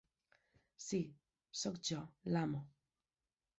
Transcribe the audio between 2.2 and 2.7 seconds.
l'amo.